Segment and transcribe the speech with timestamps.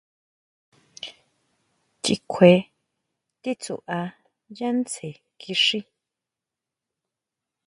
[2.03, 2.51] Chikjue
[3.41, 3.99] titsuʼá
[4.57, 5.79] yá tsjen kixí.